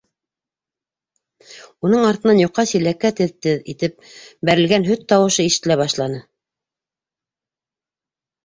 Уның 1.89 2.07
артынан 2.11 2.41
йоҡа 2.43 2.65
силәккә 2.71 3.11
тез-тез 3.19 3.61
итеп 3.75 4.09
бәрелгән 4.51 4.89
һөт 4.89 5.07
тауышы 5.15 5.47
ишетелә 5.51 5.79
башланы. 5.83 6.27